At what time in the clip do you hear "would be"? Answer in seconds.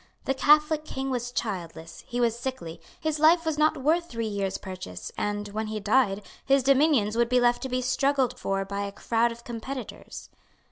7.15-7.39